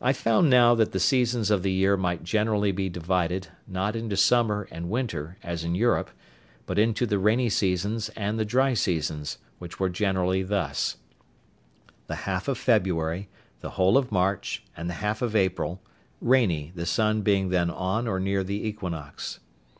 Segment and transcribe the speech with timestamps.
[0.00, 4.16] I found now that the seasons of the year might generally be divided, not into
[4.16, 6.12] summer and winter, as in Europe,
[6.64, 10.94] but into the rainy seasons and the dry seasons, which were generally thus:—The
[12.14, 13.28] half of February,
[13.62, 18.20] the whole of March, and the half of April—rainy, the sun being then on or
[18.20, 19.40] near the equinox.